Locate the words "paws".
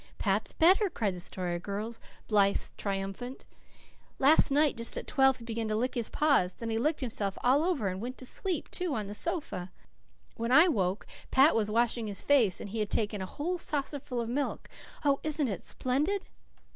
6.09-6.55